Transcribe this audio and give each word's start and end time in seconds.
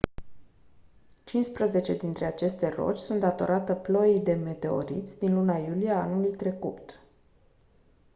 cincisprezece 1.23 1.93
dintre 1.93 2.25
aceste 2.25 2.69
roci 2.69 2.97
sunt 3.01 3.19
datorate 3.19 3.75
ploii 3.75 4.19
de 4.19 4.33
meteoriți 4.33 5.19
din 5.19 5.33
luna 5.33 5.57
iulie 5.57 5.91
a 5.91 6.01
anului 6.01 6.35
trecut 6.35 6.99